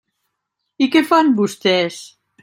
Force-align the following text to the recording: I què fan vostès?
I 0.85 0.87
què 0.95 1.03
fan 1.11 1.29
vostès? 1.41 1.99